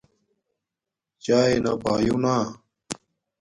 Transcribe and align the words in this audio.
چاݵے 1.23 1.57
نا 1.63 1.73
پایونا 1.83 2.35